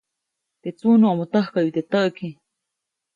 [0.61, 2.27] Teʼ tsunuʼomo täjkäyu teʼ täʼki.